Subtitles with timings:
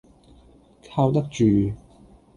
[0.81, 1.71] 靠得住